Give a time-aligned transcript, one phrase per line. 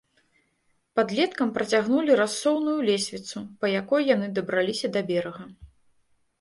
[0.99, 5.43] Падлеткам працягнулі рассоўную лесвіцу, па якой яны дабраліся да берага.